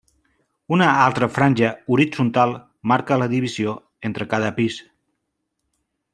Una 0.77 0.85
altra 1.01 1.27
franja 1.35 1.69
horitzontal 1.97 2.55
marca 2.93 3.19
la 3.25 3.29
divisió 3.35 3.77
entre 4.11 4.29
cada 4.33 4.51
pis. 4.61 4.81